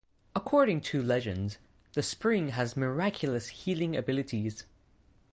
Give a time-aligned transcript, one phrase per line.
[0.35, 1.57] According to legend,
[1.93, 4.65] the spring has miraculous healing abilities.